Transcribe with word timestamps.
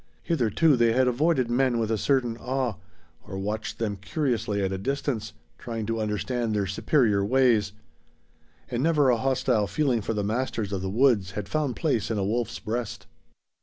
Hitherto 0.23 0.75
they 0.75 0.93
had 0.93 1.07
avoided 1.07 1.47
men 1.51 1.77
with 1.77 1.91
a 1.91 1.95
certain 1.99 2.35
awe, 2.37 2.73
or 3.23 3.37
watched 3.37 3.77
them 3.77 3.97
curiously 3.97 4.63
at 4.63 4.71
a 4.71 4.79
distance, 4.79 5.33
trying 5.59 5.85
to 5.85 6.01
understand 6.01 6.55
their 6.55 6.65
superior 6.65 7.23
ways; 7.23 7.71
and 8.67 8.81
never 8.81 9.11
a 9.11 9.17
hostile 9.17 9.67
feeling 9.67 10.01
for 10.01 10.15
the 10.15 10.23
masters 10.23 10.73
of 10.73 10.81
the 10.81 10.89
woods 10.89 11.33
had 11.37 11.47
found 11.47 11.75
place 11.75 12.09
in 12.09 12.17
a 12.17 12.25
wolf's 12.25 12.57
breast. 12.57 13.05